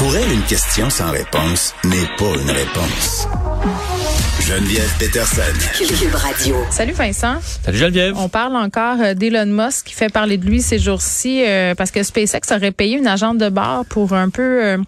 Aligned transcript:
Pour 0.00 0.16
elle, 0.16 0.32
une 0.32 0.42
question 0.44 0.88
sans 0.88 1.10
réponse 1.10 1.74
n'est 1.84 2.08
pas 2.16 2.32
une 2.40 2.50
réponse. 2.50 3.28
Geneviève 4.40 4.90
Peterson. 4.98 5.42
Cube 5.76 6.14
Radio. 6.14 6.56
Salut 6.70 6.94
Vincent. 6.94 7.34
Salut 7.42 7.76
Geneviève. 7.76 8.14
On 8.16 8.30
parle 8.30 8.56
encore 8.56 8.96
euh, 9.02 9.12
d'Elon 9.12 9.44
Musk 9.44 9.88
qui 9.88 9.92
fait 9.92 10.08
parler 10.08 10.38
de 10.38 10.46
lui 10.46 10.62
ces 10.62 10.78
jours-ci 10.78 11.44
euh, 11.46 11.74
parce 11.74 11.90
que 11.90 12.02
SpaceX 12.02 12.50
aurait 12.50 12.70
payé 12.70 12.96
une 12.96 13.06
agente 13.06 13.36
de 13.36 13.50
bar 13.50 13.84
pour 13.84 14.14
un 14.14 14.30
peu 14.30 14.64
euh, 14.64 14.78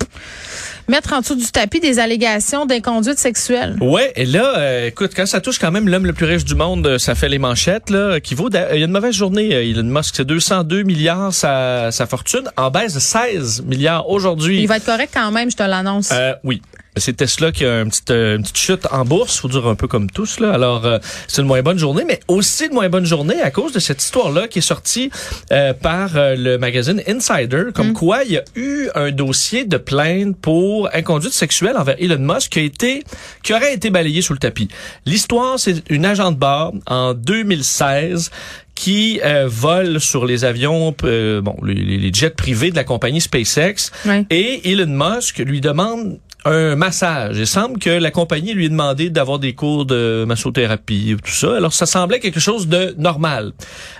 mettre 0.93 1.15
en 1.15 1.21
dessous 1.21 1.35
du 1.35 1.47
tapis 1.51 1.81
des 1.81 1.99
allégations 1.99 2.67
d'inconduite 2.67 3.19
sexuelle. 3.19 3.77
Ouais, 3.81 4.13
et 4.15 4.27
là, 4.27 4.59
euh, 4.59 4.89
écoute, 4.89 5.13
quand 5.17 5.25
ça 5.25 5.41
touche 5.41 5.59
quand 5.59 5.71
même 5.71 5.89
l'homme 5.89 6.05
le 6.05 6.13
plus 6.13 6.27
riche 6.27 6.45
du 6.45 6.55
monde, 6.55 6.87
euh, 6.87 6.99
ça 6.99 7.15
fait 7.15 7.31
les 7.31 7.39
manchettes 7.39 7.89
là, 7.89 8.21
qui 8.21 8.35
vaut. 8.35 8.51
Il 8.51 8.55
y 8.57 8.83
a 8.83 8.85
une 8.85 8.91
mauvaise 8.93 9.15
journée. 9.15 9.55
euh, 9.55 9.65
Elon 9.65 9.85
Musk, 9.85 10.15
c'est 10.17 10.27
202 10.27 10.83
milliards 10.83 11.33
sa, 11.33 11.91
sa 11.91 12.07
fortune, 12.07 12.45
en 12.59 12.71
baisse 12.71 12.93
de 12.93 13.01
16 13.01 13.63
milliards 13.63 14.09
aujourd'hui. 14.11 14.61
Il 14.61 14.69
va 14.69 14.77
être 14.77 14.85
correct 14.85 15.13
quand 15.15 15.31
même, 15.31 15.51
je 15.51 15.57
te 15.57 15.63
l'annonce. 15.63 16.11
Euh, 16.13 16.35
oui. 16.45 16.61
C'est 16.97 17.17
Tesla 17.17 17.53
qui 17.53 17.65
a 17.65 17.81
une 17.81 17.89
petite, 17.89 18.11
euh, 18.11 18.37
une 18.37 18.43
petite 18.43 18.59
chute 18.59 18.87
en 18.91 19.07
bourse, 19.07 19.39
faut 19.39 19.49
dire 19.49 19.67
un 19.67 19.75
peu 19.75 19.89
comme 19.89 20.11
tous. 20.11 20.41
Là. 20.41 20.53
Alors, 20.53 20.85
euh, 20.85 20.99
c'est 21.27 21.41
une 21.41 21.49
moins 21.49 21.63
bonne 21.63 21.79
journée, 21.79 22.05
mais 22.07 22.21
aussi 22.29 22.67
une 22.67 22.75
moins 22.75 22.91
bonne 22.91 23.07
journée 23.07 23.41
à 23.41 23.51
cause 23.51 23.73
de 23.73 23.81
cette 23.81 24.03
histoire-là 24.03 24.47
qui 24.47 24.59
est 24.59 24.63
sortie 24.63 25.11
euh, 25.53 25.73
par 25.73 26.17
euh, 26.17 26.35
le 26.37 26.59
magazine 26.59 27.03
Insider, 27.09 27.65
comme 27.75 27.95
quoi 27.95 28.25
il 28.25 28.33
y 28.33 28.37
a 28.37 28.45
eu 28.57 28.89
un 28.95 29.11
dossier 29.11 29.65
de 29.65 29.79
plainte 29.79 30.37
pour 30.37 30.91
inconduite 30.93 31.33
sexuelle 31.33 31.79
envers 31.79 31.97
Elon 31.99 32.19
Musk 32.19 32.53
qui 32.53 32.59
a 32.59 32.63
été, 32.63 33.05
qui 33.43 33.55
aurait 33.55 33.73
été 33.73 33.89
balayé 33.89 34.21
sous 34.21 34.35
le 34.35 34.39
tapis. 34.39 34.69
L'histoire, 35.07 35.59
c'est 35.59 35.83
une 35.89 36.05
agent 36.05 36.33
de 36.33 36.37
bar 36.37 36.73
en 36.87 37.15
2016 37.15 38.31
qui 38.75 39.21
euh, 39.25 39.47
vole 39.49 40.01
sur 40.01 40.27
les 40.27 40.45
avions, 40.45 40.95
euh, 41.05 41.41
bon, 41.41 41.57
les, 41.65 41.75
les 41.75 42.13
jets 42.13 42.31
privés 42.31 42.71
de 42.71 42.77
la 42.77 42.85
compagnie 42.85 43.21
SpaceX. 43.21 43.93
Et 44.31 44.73
Elon 44.73 44.87
Musk 44.89 45.39
lui 45.39 45.61
demande 45.61 46.19
un 46.45 46.77
massage. 46.77 47.39
Il 47.39 47.47
semble 47.47 47.79
que 47.79 47.91
la 47.91 48.11
compagnie 48.11 48.53
lui 48.53 48.67
a 48.67 48.69
demandé 48.69 49.11
d'avoir 49.11 49.39
des 49.39 49.55
cours 49.55 49.87
de 49.87 50.25
massothérapie, 50.27 51.17
tout 51.23 51.31
ça. 51.31 51.57
Alors, 51.57 51.73
ça 51.73 51.87
semblait 51.87 52.21
quelque 52.21 52.41
chose 52.41 52.69
de 52.69 52.95
normal. 52.99 53.53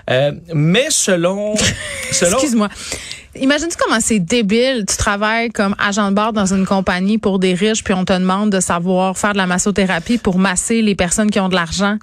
Euh, 0.09 0.31
mais 0.53 0.87
selon... 0.89 1.55
selon 2.11 2.33
Excuse-moi. 2.37 2.69
Imagine-tu 3.35 3.77
comment 3.77 3.99
c'est 3.99 4.19
débile. 4.19 4.85
Tu 4.87 4.95
travailles 4.95 5.49
comme 5.49 5.75
agent 5.79 6.09
de 6.11 6.15
bar 6.15 6.33
dans 6.33 6.53
une 6.53 6.65
compagnie 6.65 7.17
pour 7.17 7.39
des 7.39 7.55
riches, 7.55 7.83
puis 7.83 7.93
on 7.93 8.05
te 8.05 8.13
demande 8.13 8.51
de 8.51 8.59
savoir 8.59 9.17
faire 9.17 9.33
de 9.33 9.37
la 9.37 9.47
massothérapie 9.47 10.19
pour 10.19 10.37
masser 10.37 10.81
les 10.81 10.93
personnes 10.93 11.31
qui 11.31 11.39
ont 11.39 11.49
de 11.49 11.55
l'argent? 11.55 11.97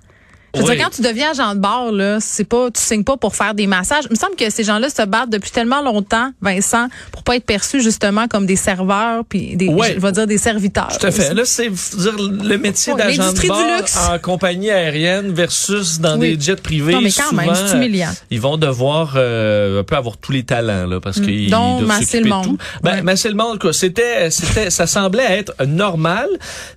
Je 0.55 0.61
veux 0.63 0.67
Oui. 0.69 0.77
dire, 0.77 0.85
quand 0.85 0.91
tu 0.91 1.03
deviens 1.03 1.31
agent 1.31 1.55
de 1.55 1.61
bar, 1.61 1.93
là, 1.93 2.19
c'est 2.21 2.45
pas, 2.45 2.71
tu 2.71 2.81
signes 2.81 3.05
pas 3.05 3.17
pour 3.17 3.37
faire 3.37 3.55
des 3.55 3.67
massages. 3.69 4.05
Il 4.11 4.15
me 4.15 4.17
semble 4.17 4.35
que 4.37 4.51
ces 4.51 4.65
gens-là 4.65 4.89
se 4.91 5.03
battent 5.03 5.31
depuis 5.31 5.51
tellement 5.53 5.81
longtemps, 5.81 6.33
Vincent, 6.41 6.89
pour 7.13 7.23
pas 7.23 7.37
être 7.37 7.45
perçus 7.45 7.81
justement 7.83 8.27
comme 8.27 8.47
des 8.47 8.57
serveurs 8.57 9.25
puis 9.29 9.57
des, 9.57 9.67
je 9.67 9.99
vais 10.01 10.13
dire 10.13 10.27
des 10.27 10.39
serviteurs. 10.39 10.89
Tout 10.99 11.07
à 11.07 11.11
fait. 11.13 11.33
Là, 11.35 11.45
c'est 11.45 11.69
dire, 11.71 12.15
le 12.19 12.57
métier 12.57 12.95
d'agent 12.95 13.33
de 13.33 13.79
luxe. 13.79 13.97
en 14.11 14.19
compagnie 14.19 14.71
aérienne 14.71 15.33
versus 15.33 16.01
dans 16.01 16.17
des 16.17 16.39
jets 16.41 16.57
privés. 16.57 16.95
Non, 16.95 17.01
mais 17.01 17.13
quand 17.13 17.33
même, 17.33 17.55
souvent, 17.55 17.67
c'est 17.69 17.77
humiliant. 17.77 18.09
euh, 18.11 18.27
Ils 18.31 18.41
vont 18.41 18.57
devoir 18.57 19.15
euh, 19.17 19.81
un 19.81 19.85
peu 19.85 19.95
avoir 19.97 20.17
tous 20.17 20.33
les 20.33 20.43
talents 20.43 20.87
là, 20.87 21.01
parce 21.01 21.21
qu'ils 21.21 21.47
Mm. 21.47 21.51
Donc, 21.51 21.79
doivent 21.79 21.89
masser 21.89 22.05
s'occuper 22.05 22.19
le 22.19 22.25
de 22.25 22.31
monde. 22.31 22.45
tout. 22.47 22.59
Ben, 22.83 23.03
masser 23.03 23.29
le 23.29 23.35
monde, 23.35 23.59
quoi. 23.61 23.73
C'était, 23.73 24.31
c'était, 24.31 24.71
ça 24.71 24.87
semblait 24.87 25.39
être 25.39 25.55
normal, 25.67 26.29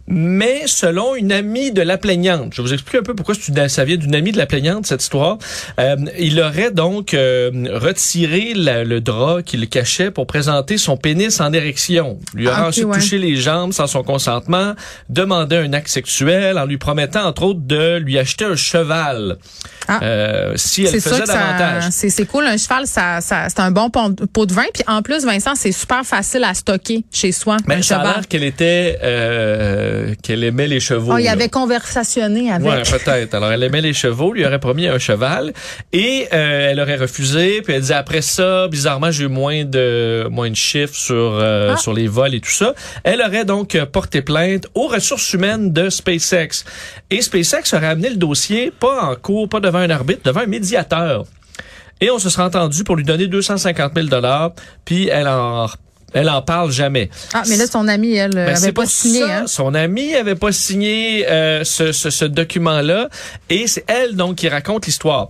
mais 0.07 0.63
selon 0.67 1.15
une 1.15 1.31
amie 1.31 1.71
de 1.71 1.81
la 1.81 1.97
plaignante, 1.97 2.53
je 2.53 2.61
vais 2.61 2.67
vous 2.67 2.73
expliquer 2.73 2.99
un 2.99 3.03
peu 3.03 3.15
pourquoi 3.15 3.35
c'est 3.35 3.47
une- 3.47 3.62
ça 3.67 3.83
vient 3.85 3.97
d'une 3.97 4.15
amie 4.15 4.31
de 4.31 4.37
la 4.37 4.45
plaignante 4.45 4.85
cette 4.85 5.01
histoire. 5.01 5.37
Euh, 5.79 5.95
il 6.19 6.39
aurait 6.41 6.71
donc 6.71 7.13
euh, 7.13 7.51
retiré 7.71 8.53
la- 8.55 8.83
le 8.83 9.01
drap 9.01 9.41
qui 9.43 9.57
le 9.57 9.65
cachait 9.65 10.11
pour 10.11 10.27
présenter 10.27 10.77
son 10.77 10.97
pénis 10.97 11.39
en 11.39 11.51
érection. 11.53 12.19
Lui 12.33 12.47
aurait 12.47 12.57
Ah, 12.59 12.67
ensuite 12.67 12.85
ouais. 12.85 12.97
touché 12.97 13.17
les 13.17 13.35
jambes 13.35 13.73
sans 13.73 13.87
son 13.87 14.03
consentement, 14.03 14.73
demandé 15.09 15.55
un 15.57 15.73
acte 15.73 15.87
sexuel 15.89 16.57
en 16.57 16.65
lui 16.65 16.77
promettant 16.77 17.25
entre 17.25 17.43
autres 17.43 17.61
de 17.63 17.97
lui 17.97 18.17
acheter 18.19 18.45
un 18.45 18.55
cheval 18.55 19.37
Ah. 19.87 19.99
euh, 20.03 20.53
si 20.55 20.83
elle 20.85 20.99
faisait 21.01 21.25
davantage. 21.25 21.83
c'est 21.91 22.09
c'est 22.09 22.25
cool. 22.25 22.45
Un 22.45 22.57
cheval, 22.57 22.87
ça, 22.87 23.19
ça, 23.21 23.47
c'est 23.49 23.59
un 23.59 23.71
bon 23.71 23.89
pot 23.89 24.45
de 24.45 24.53
vin. 24.53 24.63
Puis 24.73 24.83
en 24.87 25.01
plus, 25.01 25.25
Vincent, 25.25 25.55
c'est 25.55 25.71
super 25.71 26.03
facile 26.03 26.43
à 26.43 26.53
stocker 26.53 27.03
chez 27.11 27.31
soi. 27.31 27.57
Mais 27.67 27.75
un 27.75 27.81
ça 27.81 27.97
a 27.97 27.99
cheval. 28.01 28.15
l'air 28.15 28.27
qu'elle 28.27 28.43
était, 28.43 28.99
euh, 29.03 30.13
qu'elle 30.21 30.43
aimait 30.43 30.67
les 30.67 30.79
chevaux. 30.79 31.13
Ah, 31.13 31.21
il 31.21 31.25
là. 31.25 31.31
avait 31.31 31.49
conversationné 31.49 32.51
avec. 32.51 32.67
Ouais, 32.67 32.81
peut-être. 32.83 33.33
Alors, 33.33 33.51
elle 33.53 33.63
aimait 33.63 33.81
les 33.81 33.93
chevaux, 33.93 34.33
lui 34.33 34.45
aurait 34.45 34.59
promis 34.59 34.87
un 34.87 34.99
cheval 34.99 35.53
et 35.91 36.27
euh, 36.33 36.71
elle 36.71 36.79
aurait 36.79 36.97
refusé. 36.97 37.61
Puis 37.61 37.73
elle 37.73 37.81
disait 37.81 37.93
après 37.93 38.21
ça, 38.21 38.67
bizarrement, 38.67 39.11
j'ai 39.11 39.25
eu 39.25 39.27
moins 39.27 39.63
de 39.65 40.27
moins 40.29 40.49
de 40.49 40.55
chiffres 40.55 40.95
sur 40.95 41.15
euh, 41.15 41.73
Ah. 41.73 41.77
sur 41.77 41.93
les 41.93 42.07
vols 42.07 42.35
et 42.35 42.39
tout 42.41 42.51
ça. 42.51 42.73
Elle 43.03 43.21
aurait 43.21 43.45
donc 43.45 43.75
euh, 43.75 43.85
porté 43.85 44.21
plainte 44.21 44.67
aux 44.75 44.87
ressources 44.87 45.31
humaines 45.33 45.71
de 45.71 45.89
SpaceX 45.89 46.65
et 47.09 47.21
SpaceX 47.21 47.73
aurait 47.75 47.87
amené 47.87 48.09
le 48.09 48.17
dossier 48.17 48.71
pas 48.71 49.03
en 49.03 49.15
cours, 49.15 49.47
pas 49.47 49.59
devant 49.59 49.79
un 49.79 49.89
arbitre, 49.89 50.21
devant 50.23 50.41
un 50.41 50.47
médiateur. 50.47 51.25
Et 52.01 52.11
on 52.11 52.19
se 52.19 52.29
serait 52.29 52.43
entendu 52.43 52.83
pour 52.83 52.95
lui 52.97 53.05
donner 53.05 53.27
250 53.27 53.93
000 53.95 54.07
dollars. 54.07 54.51
Puis 54.83 55.07
elle 55.07 55.27
en 55.27 55.67
elle 56.13 56.29
en 56.29 56.41
parle 56.41 56.71
jamais. 56.71 57.09
Ah, 57.33 57.43
mais 57.47 57.57
là, 57.57 57.67
son 57.67 57.87
amie, 57.87 58.13
elle, 58.15 58.31
Ben, 58.31 58.47
avait 58.49 58.55
c'est 58.55 58.71
pas 58.71 58.85
signé. 58.85 59.19
ça. 59.21 59.37
Hein? 59.39 59.43
Son 59.47 59.73
amie 59.73 60.13
avait 60.15 60.35
pas 60.35 60.51
signé 60.51 61.27
euh, 61.29 61.63
ce, 61.63 61.91
ce, 61.91 62.09
ce 62.09 62.25
document-là 62.25 63.09
et 63.49 63.67
c'est 63.67 63.83
elle 63.87 64.15
donc 64.15 64.35
qui 64.37 64.47
raconte 64.49 64.85
l'histoire. 64.85 65.29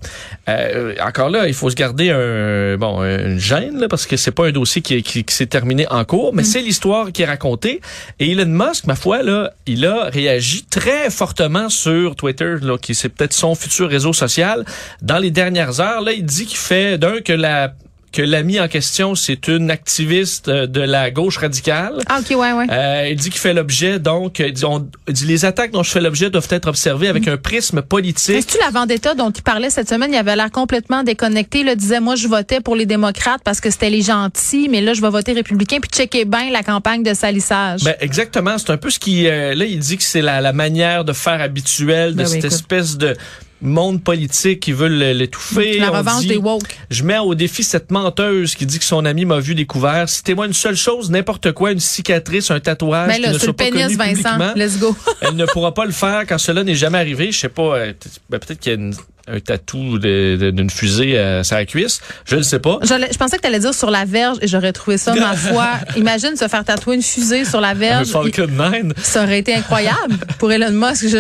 Euh, 0.49 0.95
encore 1.05 1.29
là, 1.29 1.47
il 1.47 1.53
faut 1.53 1.69
se 1.69 1.75
garder 1.75 2.09
un 2.11 2.77
bon 2.77 3.03
une 3.03 3.39
gêne 3.39 3.79
là, 3.79 3.87
parce 3.87 4.05
que 4.05 4.17
c'est 4.17 4.31
pas 4.31 4.47
un 4.47 4.51
dossier 4.51 4.81
qui, 4.81 5.01
qui, 5.03 5.23
qui 5.23 5.33
s'est 5.35 5.45
terminé 5.47 5.87
en 5.89 6.03
cours, 6.05 6.33
Mm. 6.33 6.37
mais 6.37 6.43
c'est 6.43 6.61
l'histoire 6.61 7.11
qui 7.11 7.21
est 7.21 7.25
racontée. 7.25 7.81
Et 8.19 8.31
Elon 8.31 8.45
Musk, 8.45 8.85
ma 8.85 8.95
foi 8.95 9.23
là, 9.23 9.51
il 9.65 9.85
a 9.85 10.05
réagi 10.05 10.63
très 10.69 11.09
fortement 11.09 11.69
sur 11.69 12.15
Twitter, 12.15 12.55
là, 12.61 12.77
qui 12.77 12.93
c'est 12.95 13.09
peut-être 13.09 13.33
son 13.33 13.55
futur 13.55 13.89
réseau 13.89 14.13
social. 14.13 14.65
Dans 15.01 15.17
les 15.17 15.31
dernières 15.31 15.79
heures, 15.79 16.01
là, 16.01 16.11
il 16.11 16.25
dit 16.25 16.45
qu'il 16.45 16.57
fait 16.57 16.97
d'un 16.97 17.21
que 17.21 17.33
la 17.33 17.73
que 18.13 18.21
l'ami 18.21 18.59
en 18.59 18.67
question, 18.69 19.15
c'est 19.15 19.47
une 19.49 19.69
activiste 19.71 20.47
euh, 20.47 20.67
de 20.67 20.79
la 20.79 21.11
gauche 21.11 21.37
radicale. 21.37 21.97
Ah, 22.07 22.19
OK, 22.21 22.37
ouais, 22.37 22.53
ouais. 22.53 22.65
Euh, 22.71 23.07
il 23.09 23.15
dit 23.17 23.29
qu'il 23.29 23.39
fait 23.41 23.53
l'objet, 23.53 23.99
donc, 23.99 24.39
il 24.39 24.53
dit, 24.53 24.63
on- 24.65 24.87
il 25.07 25.13
dit, 25.13 25.25
les 25.25 25.43
attaques 25.45 25.71
dont 25.71 25.83
je 25.83 25.91
fais 25.91 25.99
l'objet 25.99 26.29
doivent 26.29 26.47
être 26.51 26.67
observées 26.67 27.07
avec 27.09 27.27
un 27.27 27.37
prisme 27.37 27.81
politique. 27.81 28.35
Est-ce 28.35 28.47
que 28.57 28.63
la 28.63 28.69
vendetta 28.69 29.15
dont 29.15 29.31
il 29.31 29.41
parlait 29.41 29.69
cette 29.69 29.89
semaine, 29.89 30.11
il 30.13 30.17
avait 30.17 30.35
l'air 30.35 30.51
complètement 30.51 31.03
déconnecté. 31.03 31.59
Il 31.61 31.75
disait, 31.75 31.99
moi, 31.99 32.15
je 32.15 32.27
votais 32.27 32.61
pour 32.61 32.75
les 32.75 32.85
démocrates 32.85 33.41
parce 33.43 33.59
que 33.59 33.69
c'était 33.69 33.89
les 33.89 34.01
gentils, 34.03 34.69
mais 34.69 34.79
là, 34.81 34.93
je 34.93 35.01
vais 35.01 35.09
voter 35.09 35.33
républicain. 35.33 35.79
Puis 35.81 35.89
checker 35.91 36.25
bien 36.25 36.51
la 36.51 36.63
campagne 36.63 37.03
de 37.03 37.13
salissage. 37.13 37.81
Ben, 37.83 37.95
exactement, 37.99 38.57
c'est 38.57 38.69
un 38.69 38.77
peu 38.77 38.89
ce 38.91 38.99
qui, 38.99 39.27
euh, 39.27 39.55
là, 39.55 39.65
il 39.65 39.79
dit 39.79 39.97
que 39.97 40.03
c'est 40.03 40.21
la, 40.21 40.39
la 40.39 40.53
manière 40.53 41.03
de 41.03 41.13
faire 41.13 41.41
habituelle 41.41 42.11
de 42.11 42.17
Ben 42.17 42.27
cette 42.27 42.45
espèce 42.45 42.97
de 42.97 43.15
monde 43.61 44.03
politique 44.03 44.59
qui 44.59 44.71
veut 44.73 44.87
l'étouffer. 44.87 45.79
la 45.79 45.91
On 45.91 45.97
revanche 45.97 46.21
dit, 46.21 46.27
des 46.27 46.37
woke. 46.37 46.63
Je 46.89 47.03
mets 47.03 47.19
au 47.19 47.33
défi 47.35 47.63
cette 47.63 47.91
menteuse 47.91 48.55
qui 48.55 48.65
dit 48.65 48.79
que 48.79 48.85
son 48.85 49.05
ami 49.05 49.23
m'a 49.25 49.39
vu 49.39 49.55
découvert. 49.55 50.09
Citez-moi 50.09 50.47
une 50.47 50.53
seule 50.53 50.75
chose, 50.75 51.09
n'importe 51.11 51.51
quoi, 51.53 51.71
une 51.71 51.79
cicatrice, 51.79 52.51
un 52.51 52.59
tatouage 52.59 53.07
Mais 53.07 53.15
qui 53.15 53.21
Ben 53.21 53.27
là, 53.27 53.33
ne 53.33 53.37
soit 53.39 53.53
pas 53.53 53.63
pénis, 53.65 53.97
connu 53.97 54.13
Vincent. 54.15 54.53
Let's 54.55 54.79
go. 54.79 54.95
Elle 55.21 55.35
ne 55.35 55.45
pourra 55.45 55.73
pas 55.73 55.85
le 55.85 55.91
faire 55.91 56.23
quand 56.27 56.37
cela 56.37 56.63
n'est 56.63 56.75
jamais 56.75 56.97
arrivé. 56.97 57.31
Je 57.31 57.39
sais 57.39 57.49
pas, 57.49 57.77
euh, 57.77 57.93
ben, 58.29 58.39
peut-être 58.39 58.59
qu'il 58.59 58.71
y 58.71 58.75
a 58.75 58.77
une- 58.79 58.93
un 59.27 59.39
tatou 59.39 59.99
d'une 59.99 60.69
fusée 60.69 61.17
à 61.17 61.43
sa 61.43 61.63
cuisse. 61.65 62.01
Je 62.25 62.35
ne 62.35 62.41
sais 62.41 62.59
pas. 62.59 62.79
Je, 62.81 62.87
je 62.87 63.17
pensais 63.17 63.37
que 63.37 63.41
tu 63.41 63.47
allais 63.47 63.59
dire 63.59 63.73
sur 63.73 63.89
la 63.89 64.03
verge 64.05 64.37
et 64.41 64.47
j'aurais 64.47 64.73
trouvé 64.73 64.97
ça, 64.97 65.15
ma 65.15 65.33
foi. 65.35 65.71
Imagine 65.95 66.35
se 66.35 66.47
faire 66.47 66.63
tatouer 66.65 66.95
une 66.95 67.01
fusée 67.01 67.45
sur 67.45 67.61
la 67.61 67.73
verge. 67.73 68.07
Falcon 68.09 68.47
9. 68.47 68.73
Il- 68.83 68.93
Ça 69.03 69.23
aurait 69.23 69.39
été 69.39 69.53
incroyable 69.55 70.17
pour 70.39 70.51
Elon 70.51 70.71
Musk. 70.71 71.07
Je, 71.07 71.17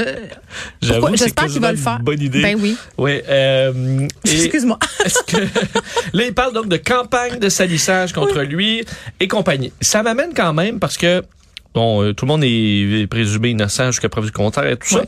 J'avoue, 0.81 1.15
J'espère 1.15 1.47
qu'il 1.47 1.61
va 1.61 1.71
le 1.71 1.77
faire. 1.77 1.99
Bonne 1.99 2.21
idée. 2.21 2.41
Ben 2.41 2.57
oui. 2.59 2.75
Oui. 2.97 3.21
Euh, 3.27 4.07
Excuse-moi. 4.25 4.77
que 5.27 5.37
là, 6.13 6.23
il 6.25 6.33
parle 6.33 6.53
donc 6.53 6.67
de 6.67 6.77
campagne 6.77 7.39
de 7.39 7.49
salissage 7.49 8.11
contre 8.13 8.41
lui 8.41 8.83
et 9.19 9.27
compagnie. 9.27 9.71
Ça 9.81 10.03
m'amène 10.03 10.33
quand 10.35 10.53
même 10.53 10.79
parce 10.79 10.97
que 10.97 11.23
Bon, 11.73 12.03
euh, 12.03 12.13
tout 12.13 12.25
le 12.25 12.31
monde 12.31 12.43
est, 12.43 13.07
présumé 13.07 13.49
innocent 13.49 13.87
jusqu'à 13.91 14.09
preuve 14.09 14.25
du 14.25 14.31
contraire 14.31 14.67
et 14.67 14.77
tout 14.77 14.87
ça. 14.89 15.01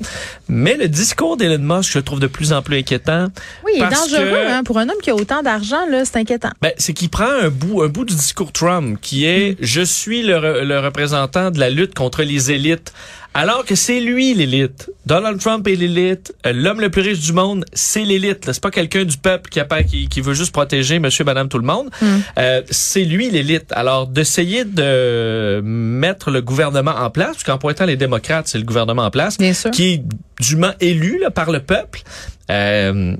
Mais 0.47 0.75
le 0.77 0.87
discours 0.87 1.37
d'Elon 1.37 1.59
Musk, 1.77 1.91
je 1.93 1.99
le 1.99 2.03
trouve 2.03 2.19
de 2.19 2.27
plus 2.27 2.53
en 2.53 2.61
plus 2.61 2.77
inquiétant. 2.77 3.27
Oui, 3.63 3.73
il 3.75 3.83
est 3.83 3.89
dangereux. 3.89 4.25
que- 4.31 4.51
Hein, 4.55 4.63
pour 4.63 4.77
un 4.79 4.89
homme 4.89 4.97
qui 5.01 5.09
a 5.09 5.15
autant 5.15 5.43
d'argent, 5.43 5.85
là, 5.89 6.05
c'est 6.05 6.17
inquiétant. 6.17 6.51
Ben, 6.61 6.71
c'est 6.77 6.93
qu'il 6.93 7.09
prend 7.09 7.29
un 7.29 7.49
bout, 7.49 7.81
un 7.83 7.87
bout 7.87 8.05
du 8.05 8.15
discours 8.15 8.51
Trump, 8.51 8.97
qui 9.01 9.25
est 9.25 9.57
je 9.59 9.81
suis 9.81 10.23
le, 10.23 10.63
le 10.63 10.79
représentant 10.79 11.51
de 11.51 11.59
la 11.59 11.69
lutte 11.69 11.93
contre 11.93 12.23
les 12.23 12.51
élites. 12.51 12.93
Alors 13.37 13.65
que 13.65 13.75
c'est 13.75 13.99
lui 13.99 14.33
l'élite. 14.33 14.89
Donald 15.05 15.41
Trump 15.41 15.67
est 15.67 15.75
l'élite. 15.75 16.33
Euh, 16.45 16.53
L'homme 16.53 16.79
le 16.79 16.89
plus 16.89 17.01
riche 17.01 17.19
du 17.19 17.33
monde, 17.33 17.65
c'est 17.73 18.05
l'élite. 18.05 18.45
C'est 18.49 18.61
pas 18.61 18.71
quelqu'un 18.71 19.03
du 19.03 19.17
peuple 19.17 19.49
qui, 19.49 19.59
a 19.59 19.65
pas- 19.65 19.83
qui, 19.83 20.07
qui 20.07 20.21
veut 20.21 20.33
juste 20.33 20.53
protéger 20.53 20.99
monsieur, 20.99 21.25
madame, 21.25 21.49
tout 21.49 21.59
le 21.59 21.65
monde. 21.65 21.89
Euh, 22.37 22.61
c'est 22.71 23.03
lui 23.03 23.29
l'élite. 23.29 23.65
Alors, 23.71 24.07
d'essayer 24.07 24.63
de 24.63 25.59
mettre 25.61 26.31
le 26.31 26.41
gouvernement 26.41 26.95
en 26.95 27.09
place, 27.09 27.31
parce 27.33 27.43
qu'en 27.43 27.57
pointant 27.57 27.85
les 27.85 27.97
démocrates, 27.97 28.47
c'est 28.47 28.57
le 28.57 28.63
gouvernement 28.63 29.03
en 29.03 29.11
place, 29.11 29.37
Bien 29.37 29.53
sûr. 29.53 29.69
qui 29.71 29.93
est 29.95 30.03
dûment 30.39 30.71
élu 30.79 31.19
là, 31.21 31.29
par 31.29 31.51
le 31.51 31.59
peuple. 31.59 32.03
Euh, 32.49 33.15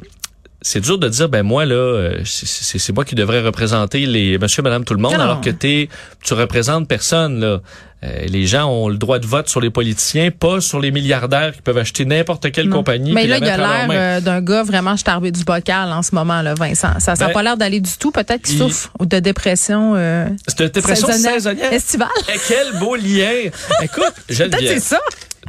c'est 0.68 0.80
dur 0.82 0.98
de 0.98 1.08
dire 1.08 1.30
ben 1.30 1.44
moi 1.44 1.64
là 1.66 1.76
euh, 1.76 2.20
c'est- 2.26 2.92
moi 2.92 3.06
qui 3.06 3.14
devrais 3.14 3.42
représenter 3.42 4.06
les 4.08 4.40
monsieur 4.40 4.64
madame 4.64 4.84
tout 4.84 4.96
le 4.96 5.00
monde 5.00 5.14
Non, 5.14 5.20
alors 5.20 5.42
que 5.42 5.52
t'es 5.52 5.90
tu 6.24 6.34
représentes 6.34 6.88
personne 6.88 7.40
là. 7.40 7.60
Euh, 8.04 8.26
les 8.28 8.46
gens 8.46 8.66
ont 8.70 8.90
le 8.90 8.98
droit 8.98 9.18
de 9.20 9.26
vote 9.26 9.48
sur 9.50 9.62
les 9.62 9.70
politiciens, 9.72 10.30
pas 10.30 10.60
sur 10.62 10.80
les 10.80 10.92
milliardaires 10.92 11.54
qui 11.56 11.62
peuvent 11.62 11.78
acheter 11.78 12.06
n'importe 12.06 12.52
quelle 12.52 12.68
Non. 12.68 12.78
compagnie 12.78 13.14
Mais 13.14 13.26
là, 13.26 13.38
il 13.38 13.44
a 13.46 13.54
à 13.54 13.58
leur 13.58 13.68
l'air 13.68 13.88
euh, 13.92 14.20
d'un 14.22 14.42
gars 14.42 14.62
vraiment 14.64 14.96
starbé 14.98 15.32
du 15.32 15.44
bocal 15.44 15.92
en 15.92 16.04
ce 16.04 16.14
moment, 16.14 16.42
là, 16.44 16.54
Vincent. 16.56 17.00
Ça 17.00 17.14
n'a 17.14 17.28
Ben, 17.28 17.34
pas 17.34 17.42
l'air 17.42 17.58
d'aller 17.58 17.80
du 17.80 17.90
tout. 17.98 18.12
Peut-être 18.12 18.44
qu'il 18.44 18.56
il- 18.56 18.60
souffre 18.60 18.92
de 19.00 19.18
dépression 19.20 19.94
euh, 19.96 20.28
C'est 20.48 20.60
une 20.60 20.70
dépression 20.70 21.08
saisonnière. 21.08 21.34
saisonnière. 21.36 21.74
estivale. 21.74 22.08
Eh, 22.32 22.38
quel 22.48 22.80
beau 22.80 22.96
lien. 22.96 23.50
Écoute, 23.82 24.04
Peut-être 24.04 24.24
c'est 24.28 24.36
Geneviève, 24.36 24.80
ça. 24.80 25.00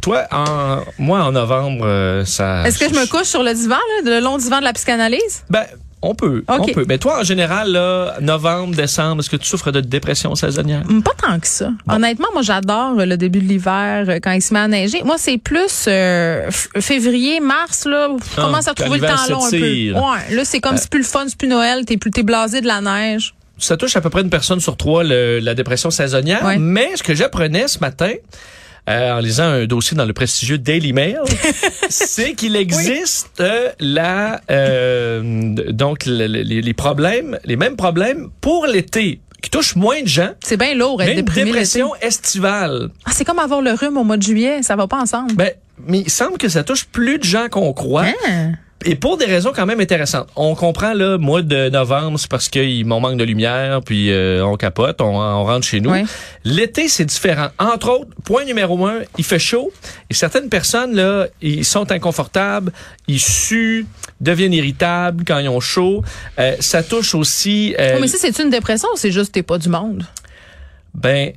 Toi, 0.03 0.25
en, 0.31 0.81
moi, 0.99 1.23
en 1.25 1.33
novembre, 1.33 1.85
euh, 1.87 2.25
ça... 2.25 2.67
Est-ce 2.67 2.79
que 2.79 2.89
je 2.93 2.99
me 2.99 3.07
couche 3.09 3.27
sur 3.29 3.43
le 3.43 3.53
divan, 3.55 3.77
là, 4.05 4.19
le 4.19 4.25
long 4.25 4.39
divan 4.39 4.59
de 4.59 4.65
la 4.65 4.73
psychanalyse? 4.73 5.45
Ben, 5.51 5.65
on 6.03 6.15
peut, 6.15 6.45
on 6.47 6.65
peut. 6.67 6.85
Mais 6.87 6.99
toi, 6.99 7.21
en 7.21 7.25
général, 7.25 7.73
là, 7.73 8.17
novembre, 8.21 8.77
décembre, 8.77 9.21
est-ce 9.21 9.31
que 9.31 9.37
tu 9.37 9.47
souffres 9.49 9.73
de 9.73 9.81
dépression 9.81 10.35
saisonnière? 10.35 10.83
Hum, 10.89 11.03
Pas 11.03 11.13
tant 11.21 11.41
que 11.41 11.47
ça. 11.49 11.71
Honnêtement, 11.89 12.29
moi, 12.33 12.43
j'adore 12.43 13.01
euh, 13.01 13.07
le 13.07 13.17
début 13.17 13.41
de 13.41 13.47
l'hiver 13.49 14.05
euh, 14.09 14.19
quand 14.23 14.31
il 14.33 14.43
se 14.43 14.53
met 14.55 14.61
à 14.61 14.69
neiger. 14.69 15.03
Moi, 15.05 15.17
c'est 15.19 15.39
plus 15.39 15.87
euh, 15.89 16.49
février, 16.79 17.41
mars, 17.41 17.87
là, 17.87 18.11
où 18.11 18.19
Ah, 18.37 18.43
commence 18.43 18.69
à 18.69 18.75
trouver 18.75 18.99
le 19.01 19.07
temps 19.07 19.15
long 19.31 19.45
un 19.47 19.51
peu. 19.51 19.57
Ouais, 19.59 20.37
là, 20.37 20.45
c'est 20.45 20.61
comme 20.61 20.77
c'est 20.77 20.91
plus 20.91 21.01
le 21.01 21.07
fun, 21.07 21.25
c'est 21.27 21.37
plus 21.39 21.49
Noël, 21.49 21.85
t'es 21.87 21.97
plus 21.97 22.11
t'es 22.11 22.23
blasé 22.23 22.61
de 22.61 22.67
la 22.67 22.81
neige. 22.81 23.35
Ça 23.59 23.77
touche 23.79 23.97
à 23.97 24.03
peu 24.03 24.11
près 24.11 24.21
une 24.21 24.29
personne 24.31 24.61
sur 24.61 24.77
trois, 24.77 25.03
le- 25.03 25.39
la 25.41 25.55
dépression 25.55 25.91
saisonnière. 25.91 26.45
Ouais. 26.45 26.59
Mais 26.59 26.91
ce 26.95 27.03
que 27.03 27.15
j'apprenais 27.15 27.69
ce 27.69 27.79
matin, 27.79 28.13
euh, 28.89 29.13
en 29.13 29.19
lisant 29.19 29.45
un 29.45 29.67
dossier 29.67 29.97
dans 29.97 30.05
le 30.05 30.13
prestigieux 30.13 30.59
Daily 30.59 30.93
Mail, 30.93 31.19
c'est 31.89 32.35
qu'il 32.35 32.57
existe 32.57 33.41
euh, 33.41 33.71
la 33.81 34.41
euh, 34.51 35.55
donc 35.73 36.07
le- 36.07 36.27
le- 36.27 36.43
les, 36.43 36.63
les 36.63 36.75
problèmes, 36.75 37.39
les 37.45 37.57
mêmes 37.57 37.77
problèmes 37.77 38.29
pour 38.41 38.67
l'été 38.67 39.21
qui 39.43 39.51
touchent 39.51 39.77
moins 39.77 40.03
de 40.03 40.09
gens. 40.09 40.31
C'est 40.43 40.57
bien 40.57 40.75
lourd 40.75 41.03
être 41.03 41.19
une 41.19 41.25
dépression 41.47 41.95
estivale. 42.01 42.89
Ah, 43.05 43.11
c'est 43.13 43.25
comme 43.25 43.39
avoir 43.39 43.61
le 43.61 43.73
rhume 43.73 43.97
au 43.97 44.05
mois 44.05 44.17
de 44.17 44.23
juillet, 44.23 44.63
ça 44.63 44.77
va 44.77 44.87
pas 44.87 44.99
ensemble. 44.99 45.35
Ben, 45.35 45.51
mais 45.87 46.01
il 46.01 46.11
semble 46.11 46.39
que 46.39 46.49
ça 46.49 46.65
touche 46.65 46.87
plus 46.87 47.19
de 47.19 47.25
gens 47.25 47.49
qu'on 47.51 47.73
croit. 47.73 48.07
Hein? 48.29 48.53
Et 48.89 48.95
pour 48.95 49.17
des 49.17 49.25
raisons 49.25 49.53
quand 49.55 49.67
même 49.67 49.81
intéressantes. 49.81 50.29
On 50.37 50.55
comprend, 50.55 50.95
là, 50.95 51.19
mois 51.19 51.43
de 51.43 51.69
novembre, 51.69 52.19
c'est 52.21 52.31
parce 52.31 52.49
qu'il 52.49 52.87
m'en 52.87 53.01
manque 53.01 53.17
de 53.19 53.25
lumière, 53.25 53.81
puis 53.85 54.13
euh, 54.13 54.47
on 54.47 54.57
capote, 54.57 55.01
on, 55.01 55.17
on 55.19 55.45
rentre 55.45 55.67
chez 55.67 55.81
nous. 55.81 55.91
Ouais. 55.91 56.05
L'été, 56.45 56.89
c'est 56.89 57.05
différent. 57.05 57.49
Entre 57.59 57.91
autres, 57.91 58.11
point 58.25 58.45
numéro 58.45 58.87
un, 58.87 59.01
il 59.19 59.25
fait 59.25 59.41
chaud. 59.41 59.73
Et 60.09 60.15
certaines 60.15 60.49
personnes, 60.49 60.95
là, 60.95 61.27
ils 61.43 61.65
sont 61.65 61.91
inconfortables, 61.91 62.73
ils 63.09 63.21
suent, 63.21 63.87
deviennent 64.21 64.53
irritables 64.55 65.25
quand 65.27 65.39
ils 65.41 65.49
ont 65.49 65.61
chaud. 65.61 66.05
Euh, 66.39 66.55
ça 66.61 66.85
touche 66.85 67.15
aussi... 67.17 67.75
euh, 67.81 67.95
Oh, 67.97 67.99
mais 68.01 68.07
ça, 68.07 68.19
c'est 68.21 68.39
une 68.41 68.51
dépression 68.51 68.89
ou 68.95 68.97
c'est 68.97 69.11
juste 69.11 69.33
t'es 69.33 69.43
pas 69.43 69.59
du 69.59 69.69
monde? 69.69 70.05
ben, 70.95 71.33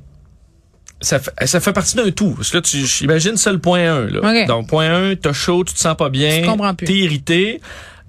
ça 1.00 1.18
fait, 1.18 1.32
ça 1.46 1.60
fait 1.60 1.72
partie 1.72 1.96
d'un 1.96 2.10
tout. 2.10 2.34
Parce 2.36 2.50
que 2.50 2.58
là, 2.58 2.62
tu 2.62 2.78
imagines 3.04 3.36
ça 3.36 3.52
le 3.52 3.58
point 3.58 3.80
1. 3.90 4.06
Là. 4.10 4.20
Ok. 4.42 4.46
Donc, 4.48 4.68
point 4.68 5.10
1, 5.10 5.16
t'as 5.16 5.32
chaud, 5.32 5.64
tu 5.64 5.74
te 5.74 5.78
sens 5.78 5.96
pas 5.96 6.08
bien. 6.10 6.42
Je 6.42 6.46
comprends 6.48 6.74
plus. 6.74 6.86
T'es 6.86 6.94
irrité. 6.94 7.60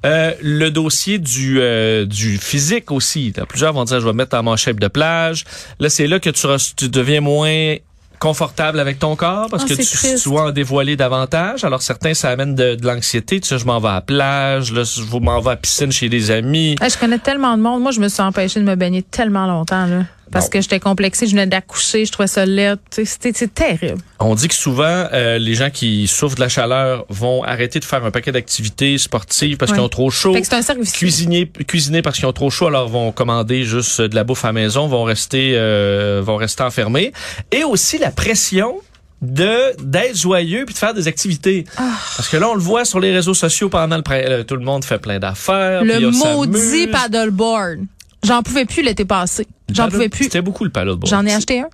Euh, 0.04 0.32
le 0.42 0.70
dossier 0.72 1.20
du 1.20 1.60
euh, 1.62 2.06
du 2.06 2.40
physique 2.40 2.90
aussi. 2.90 3.34
T'as 3.36 3.46
plusieurs 3.46 3.72
vont 3.72 3.84
dire 3.84 4.00
je 4.02 4.08
vais 4.08 4.14
mettre 4.14 4.36
en 4.36 4.42
manchette 4.42 4.78
de 4.80 4.88
plage. 4.88 5.46
Là, 5.80 5.90
c'est 5.92 6.08
là 6.08 6.20
que 6.20 6.32
tu, 6.32 6.48
tu 6.76 6.90
deviens 6.90 7.22
moins 7.22 7.76
confortable 8.18 8.80
avec 8.80 8.98
ton 9.00 9.16
corps 9.16 9.48
parce 9.50 9.64
Ah, 9.64 9.68
que 9.70 9.74
tu, 9.76 10.20
tu 10.22 10.30
vas 10.30 10.46
en 10.46 10.52
dévoiler 10.52 10.96
davantage. 10.96 11.64
Alors 11.64 11.84
certains 11.84 12.16
ça 12.16 12.30
amène 12.30 12.56
de, 12.56 12.74
de 12.74 12.86
l'anxiété. 12.88 13.40
Tu 13.42 13.48
sais, 13.50 13.60
je 13.60 13.66
m'en 13.66 13.80
vais 13.80 13.90
à 13.90 13.94
la 13.96 14.02
plage, 14.02 14.74
là, 14.74 14.82
je 14.84 15.04
m'en 15.20 15.40
vais 15.40 15.48
à 15.50 15.52
la 15.52 15.58
piscine 15.58 15.92
chez 15.92 16.10
des 16.10 16.32
amis. 16.32 16.76
Je 16.82 16.98
connais 16.98 17.20
tellement 17.20 17.56
de 17.56 17.62
monde. 17.62 17.82
Moi, 17.84 17.92
je 17.92 18.00
me 18.00 18.08
suis 18.10 18.22
empêchée 18.24 18.60
de 18.60 18.66
me 18.66 18.76
baigner 18.76 19.04
tellement 19.04 19.46
longtemps, 19.46 19.86
là. 19.86 20.04
Parce 20.32 20.50
que 20.50 20.62
j'étais 20.62 20.80
complexée, 20.80 21.26
je 21.28 21.32
venais 21.32 21.48
d'accoucher, 21.48 22.06
je 22.06 22.12
trouvais 22.12 22.28
ça 22.28 22.46
laid. 22.46 22.78
C'était 22.92 23.32
terrible. 23.48 24.02
On 24.20 24.36
dit 24.36 24.48
que 24.48 24.54
souvent, 24.54 25.08
euh, 25.14 25.38
les 25.38 25.56
gens 25.56 25.70
qui 25.70 26.08
souffrent 26.08 26.36
de 26.36 26.42
la 26.42 26.50
chaleur 26.50 27.06
vont 27.10 27.44
arrêter 27.44 27.80
de 27.80 27.86
faire 27.86 28.06
un 28.06 28.12
paquet 28.12 28.32
d'activités 28.32 28.98
sportives 28.98 29.58
parce 29.58 29.72
Ouais. 29.72 29.78
qu'ils 29.78 29.86
ont 29.86 29.90
trop 29.90 30.10
chaud. 30.10 30.34
C'est 30.42 30.54
un 30.54 30.62
cercle. 30.62 30.84
Cuisiner, 30.84 31.50
cuisiner 31.68 32.02
parce 32.02 32.18
qu'ils 32.18 32.26
ont 32.28 32.34
trop 32.34 32.50
chaud, 32.50 32.68
alors 32.68 32.88
vont 32.88 33.12
commander 33.12 33.64
juste 33.64 34.02
de 34.02 34.16
la 34.16 34.24
bouffe 34.24 34.46
à 34.46 34.50
la 34.50 34.54
maison, 34.54 34.88
vont 34.88 35.04
rester, 35.04 35.54
euh, 35.56 36.22
vont 36.24 36.36
rester 36.38 36.64
enfermés. 36.64 37.12
Et 37.52 37.64
aussi 37.64 37.98
la 37.98 38.12
pression 38.12 38.76
de 39.22 39.76
d'être 39.84 40.18
joyeux 40.18 40.66
puis 40.66 40.74
de 40.74 40.80
faire 40.80 40.94
des 40.94 41.08
activités. 41.08 41.66
Ah. 41.78 41.92
Parce 42.18 42.28
que 42.28 42.38
là, 42.38 42.50
on 42.50 42.56
le 42.56 42.62
voit 42.62 42.86
sur 42.86 43.00
les 43.00 43.12
réseaux 43.12 43.36
sociaux 43.36 43.70
pendant 43.70 43.98
le 43.98 44.04
euh, 44.12 44.44
tout 44.44 44.56
le 44.56 44.64
monde 44.66 44.84
fait 44.84 44.98
plein 44.98 45.20
d'affaires. 45.20 45.84
Le 45.84 46.10
maudit 46.10 46.88
paddleboard. 46.88 47.82
J'en 48.24 48.44
pouvais 48.44 48.66
plus 48.66 48.84
l'été 48.84 49.06
passé. 49.06 49.48
J'en 49.72 49.90
pouvais 49.90 50.10
plus. 50.10 50.26
C'était 50.26 50.42
beaucoup 50.42 50.64
le 50.64 50.70
paddleboard. 50.70 51.08
J'en 51.08 51.26
ai 51.26 51.34
acheté 51.34 51.62
un. 51.62 51.70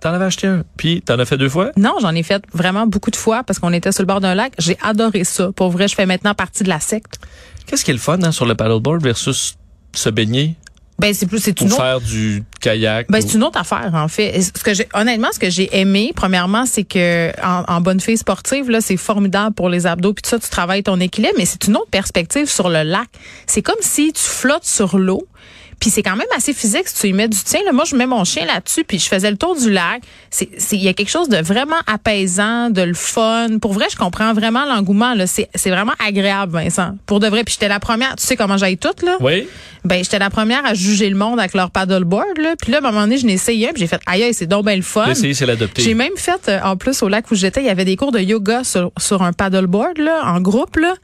T'en 0.00 0.10
avais 0.12 0.26
acheté 0.26 0.46
un? 0.46 0.62
Puis 0.76 1.02
t'en 1.02 1.18
as 1.18 1.24
fait 1.24 1.38
deux 1.38 1.48
fois? 1.48 1.70
Non, 1.76 1.94
j'en 2.00 2.14
ai 2.14 2.22
fait 2.22 2.42
vraiment 2.52 2.86
beaucoup 2.86 3.10
de 3.10 3.16
fois 3.16 3.42
parce 3.44 3.58
qu'on 3.58 3.72
était 3.72 3.92
sur 3.92 4.02
le 4.02 4.06
bord 4.06 4.20
d'un 4.20 4.34
lac. 4.34 4.52
J'ai 4.58 4.76
adoré 4.82 5.24
ça. 5.24 5.52
Pour 5.52 5.70
vrai, 5.70 5.88
je 5.88 5.94
fais 5.94 6.06
maintenant 6.06 6.34
partie 6.34 6.64
de 6.64 6.68
la 6.68 6.80
secte. 6.80 7.18
Qu'est-ce 7.66 7.84
qui 7.84 7.90
est 7.90 7.94
le 7.94 8.00
fun 8.00 8.18
hein, 8.22 8.30
sur 8.32 8.46
le 8.46 8.54
paddleboard 8.54 9.02
versus 9.02 9.56
se 9.94 10.08
baigner? 10.10 10.54
Ben, 10.98 11.12
c'est 11.12 11.26
plus, 11.26 11.40
c'est 11.40 11.60
une 11.60 11.66
autre 11.66 11.76
faire 11.76 12.00
du 12.00 12.42
kayak? 12.60 13.08
Ben, 13.10 13.18
ou- 13.18 13.20
c'est 13.26 13.34
une 13.34 13.42
autre 13.44 13.58
affaire, 13.60 13.90
en 13.94 14.08
fait. 14.08 14.40
Ce 14.40 14.50
que 14.62 14.72
j'ai, 14.72 14.88
honnêtement, 14.94 15.28
ce 15.32 15.38
que 15.38 15.50
j'ai 15.50 15.78
aimé, 15.78 16.12
premièrement, 16.16 16.64
c'est 16.64 16.84
que, 16.84 17.32
en, 17.44 17.64
en 17.68 17.80
bonne 17.82 18.00
fille 18.00 18.16
sportive, 18.16 18.70
là, 18.70 18.80
c'est 18.80 18.96
formidable 18.96 19.54
pour 19.54 19.68
les 19.68 19.86
abdos, 19.86 20.14
puis 20.14 20.22
tout 20.22 20.30
ça, 20.30 20.38
tu 20.38 20.48
travailles 20.48 20.82
ton 20.82 20.98
équilibre, 21.00 21.34
mais 21.36 21.44
c'est 21.44 21.66
une 21.66 21.76
autre 21.76 21.90
perspective 21.90 22.48
sur 22.48 22.70
le 22.70 22.82
lac. 22.82 23.08
C'est 23.46 23.60
comme 23.60 23.76
si 23.82 24.10
tu 24.14 24.22
flottes 24.22 24.64
sur 24.64 24.96
l'eau. 24.98 25.26
Puis 25.80 25.90
c'est 25.90 26.02
quand 26.02 26.16
même 26.16 26.26
assez 26.34 26.54
physique 26.54 26.86
si 26.86 26.94
tu 26.94 27.08
y 27.08 27.12
mets 27.12 27.28
du 27.28 27.38
tien. 27.38 27.60
Là, 27.66 27.72
moi, 27.72 27.84
je 27.84 27.96
mets 27.96 28.06
mon 28.06 28.24
chien 28.24 28.46
là-dessus, 28.46 28.84
puis 28.84 28.98
je 28.98 29.06
faisais 29.06 29.30
le 29.30 29.36
tour 29.36 29.56
du 29.56 29.70
lac. 29.70 30.02
C'est, 30.30 30.48
il 30.72 30.82
y 30.82 30.88
a 30.88 30.94
quelque 30.94 31.10
chose 31.10 31.28
de 31.28 31.36
vraiment 31.36 31.76
apaisant, 31.86 32.70
de 32.70 32.82
le 32.82 32.94
fun. 32.94 33.58
Pour 33.60 33.72
vrai, 33.74 33.86
je 33.90 33.96
comprends 33.96 34.32
vraiment 34.32 34.64
l'engouement. 34.64 35.14
Là, 35.14 35.26
c'est, 35.26 35.48
c'est 35.54 35.70
vraiment 35.70 35.92
agréable, 36.04 36.52
Vincent. 36.52 36.96
Pour 37.04 37.20
de 37.20 37.28
vrai. 37.28 37.44
Puis 37.44 37.54
j'étais 37.54 37.68
la 37.68 37.80
première. 37.80 38.16
Tu 38.16 38.26
sais 38.26 38.36
comment 38.36 38.56
j'aille 38.56 38.78
toute 38.78 39.02
là? 39.02 39.16
Oui. 39.20 39.46
Ben, 39.84 40.02
j'étais 40.02 40.18
la 40.18 40.30
première 40.30 40.64
à 40.66 40.74
juger 40.74 41.08
le 41.08 41.16
monde 41.16 41.38
avec 41.38 41.54
leur 41.54 41.70
paddleboard, 41.70 42.38
là. 42.38 42.54
Puis 42.60 42.72
là, 42.72 42.78
à 42.78 42.80
un 42.80 42.90
moment 42.90 43.02
donné, 43.02 43.18
je 43.18 43.26
n'ai 43.26 43.34
essayé 43.34 43.68
un, 43.68 43.72
puis 43.72 43.80
j'ai 43.80 43.86
fait, 43.86 44.00
aïe, 44.06 44.32
c'est 44.32 44.46
donc 44.46 44.64
bien 44.66 44.74
le 44.74 44.82
fun. 44.82 45.06
L'essayer, 45.06 45.34
c'est 45.34 45.46
l'adopter. 45.46 45.82
J'ai 45.82 45.94
même 45.94 46.16
fait, 46.16 46.48
euh, 46.48 46.58
en 46.64 46.76
plus, 46.76 47.02
au 47.02 47.08
lac 47.08 47.30
où 47.30 47.34
j'étais, 47.36 47.60
il 47.60 47.66
y 47.66 47.70
avait 47.70 47.84
des 47.84 47.96
cours 47.96 48.10
de 48.10 48.18
yoga 48.18 48.64
sur, 48.64 48.90
sur 48.98 49.22
un 49.22 49.32
paddleboard, 49.32 49.98
là, 49.98 50.22
en 50.24 50.40
groupe, 50.40 50.76
là. 50.76 50.94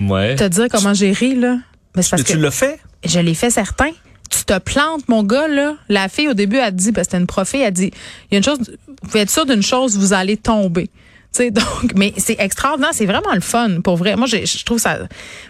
Ouais. 0.00 0.36
Te 0.36 0.44
dire 0.44 0.66
comment 0.70 0.94
j'ai 0.94 1.12
ri, 1.12 1.34
là. 1.34 1.56
Mais 1.94 2.02
parce 2.08 2.24
tu 2.24 2.32
que 2.32 2.38
l'as 2.38 2.50
fait? 2.50 2.80
je 3.04 3.20
l'ai 3.20 3.34
fait 3.34 3.50
certain. 3.50 3.90
Tu 4.32 4.44
te 4.44 4.58
plantes, 4.58 5.06
mon 5.08 5.22
gars, 5.22 5.46
là. 5.46 5.76
La 5.88 6.08
fille, 6.08 6.28
au 6.28 6.34
début, 6.34 6.56
elle 6.56 6.74
dit, 6.74 6.90
parce 6.90 7.06
que 7.06 7.12
c'était 7.12 7.20
une 7.20 7.26
profée, 7.26 7.60
elle 7.60 7.72
dit, 7.72 7.92
il 8.30 8.32
y 8.32 8.34
a 8.34 8.38
une 8.38 8.44
chose, 8.44 8.58
vous 8.60 9.08
pouvez 9.08 9.20
être 9.20 9.30
sûr 9.30 9.44
d'une 9.44 9.62
chose, 9.62 9.98
vous 9.98 10.14
allez 10.14 10.38
tomber. 10.38 10.88
Sais, 11.34 11.50
donc, 11.50 11.92
mais 11.96 12.12
c'est 12.18 12.36
extraordinaire, 12.38 12.90
c'est 12.92 13.06
vraiment 13.06 13.32
le 13.34 13.40
fun, 13.40 13.80
pour 13.82 13.96
vrai. 13.96 14.16
Moi, 14.16 14.26
je 14.26 14.64
trouve 14.64 14.78
ça, 14.78 14.98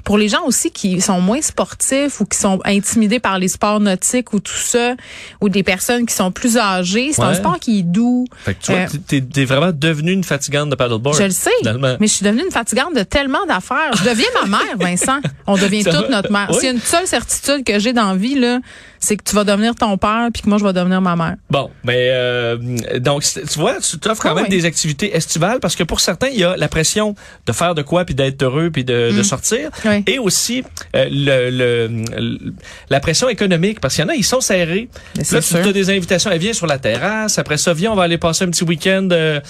pour 0.04 0.16
les 0.16 0.28
gens 0.28 0.44
aussi 0.46 0.70
qui 0.70 1.00
sont 1.00 1.20
moins 1.20 1.42
sportifs 1.42 2.20
ou 2.20 2.24
qui 2.24 2.38
sont 2.38 2.60
intimidés 2.64 3.18
par 3.18 3.38
les 3.40 3.48
sports 3.48 3.80
nautiques 3.80 4.32
ou 4.32 4.38
tout 4.38 4.52
ça, 4.54 4.94
ou 5.40 5.48
des 5.48 5.64
personnes 5.64 6.06
qui 6.06 6.14
sont 6.14 6.30
plus 6.30 6.56
âgées, 6.56 7.10
c'est 7.12 7.22
un 7.22 7.34
sport 7.34 7.58
qui 7.58 7.80
est 7.80 7.82
doux. 7.82 8.26
Fait 8.44 8.54
que 8.54 8.62
tu 8.62 8.70
vois, 8.72 8.80
Euh, 8.82 8.86
t'es- 9.08 9.20
t'es 9.20 9.20
t'es 9.22 9.44
vraiment 9.44 9.72
devenu 9.72 10.12
une 10.12 10.22
fatigante 10.24 10.70
de 10.70 10.76
paddleboard. 10.76 11.16
je 11.18 11.24
le 11.24 11.30
sais, 11.30 11.50
Finalement. 11.58 11.96
mais 11.98 12.06
je 12.06 12.12
suis 12.12 12.24
devenue 12.24 12.44
une 12.44 12.52
fatigante 12.52 12.94
de 12.94 13.02
tellement 13.02 13.44
d'affaires. 13.46 13.90
Je 13.96 14.08
deviens 14.08 14.26
ma 14.44 14.58
mère, 14.58 14.76
Vincent. 14.78 15.18
On 15.48 15.56
devient 15.56 15.82
toute 15.84 16.10
notre 16.10 16.30
mère. 16.30 16.48
Oui. 16.52 16.64
A 16.66 16.70
une 16.70 16.80
seule 16.80 17.08
certitude 17.08 17.64
que 17.64 17.80
j'ai 17.80 17.92
dans 17.92 18.10
la 18.12 18.16
vie, 18.16 18.36
là, 18.38 18.60
c'est 19.04 19.16
que 19.16 19.24
tu 19.24 19.34
vas 19.34 19.42
devenir 19.42 19.74
ton 19.74 19.98
père 19.98 20.28
puis 20.32 20.42
que 20.42 20.48
moi, 20.48 20.58
je 20.58 20.64
vais 20.64 20.72
devenir 20.72 21.00
ma 21.00 21.16
mère. 21.16 21.34
Bon, 21.50 21.70
mais 21.82 22.10
euh, 22.12 22.56
donc 23.00 23.24
tu 23.24 23.58
vois, 23.58 23.80
tu 23.80 23.98
t'offres 23.98 24.22
quand 24.22 24.30
Ah 24.30 24.34
même 24.42 24.48
des 24.48 24.64
activités 24.64 25.14
estivales 25.16 25.58
parce 25.60 25.74
que 25.74 25.82
pour 25.82 25.98
certains, 26.00 26.28
il 26.28 26.38
y 26.38 26.44
a 26.44 26.56
la 26.56 26.68
pression 26.68 27.16
de 27.46 27.52
faire 27.52 27.74
de 27.74 27.82
quoi 27.82 28.04
puis 28.04 28.14
d'être 28.14 28.40
heureux 28.42 28.70
puis 28.70 28.84
de, 28.84 29.10
de 29.16 29.22
sortir 29.22 29.70
Mm. 29.84 29.88
Oui. 29.88 30.04
et 30.06 30.18
aussi 30.18 30.62
euh, 30.94 31.06
le, 31.10 31.50
le- 31.50 32.04
le- 32.20 32.54
la 32.90 33.00
pression 33.00 33.28
économique 33.28 33.80
parce 33.80 33.94
qu'il 33.96 34.04
y 34.04 34.06
en 34.06 34.10
a 34.10 34.14
ils 34.14 34.24
sont 34.24 34.40
serrés. 34.40 34.88
Mais 35.16 35.24
c'est 35.24 35.36
Là, 35.52 35.62
tu 35.62 35.68
as 35.68 35.72
des 35.72 35.90
invitations, 35.90 36.30
elle 36.30 36.38
vient 36.38 36.52
sur 36.52 36.66
la 36.68 36.78
terrasse, 36.78 37.38
après 37.38 37.56
ça 37.58 37.72
viens, 37.74 37.90
on 37.92 37.96
va 37.96 38.04
aller 38.04 38.18
passer 38.18 38.44
un 38.44 38.50
petit 38.50 38.64
week-end 38.64 39.08
euh, 39.10 39.40